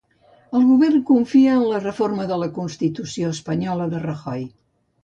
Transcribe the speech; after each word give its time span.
El 0.59 0.63
govern 0.69 1.03
confia 1.09 1.53
en 1.59 1.67
la 1.73 1.83
reforma 1.85 2.27
de 2.33 2.41
la 2.45 2.51
constitució 2.59 3.33
espanyola 3.39 3.91
de 3.95 4.07
Rajoy. 4.09 4.45